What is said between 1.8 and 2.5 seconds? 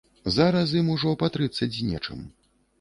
нечым.